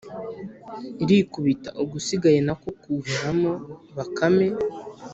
[1.03, 3.51] irikubita ugusigaye na ko guheramo.
[3.95, 4.47] bakame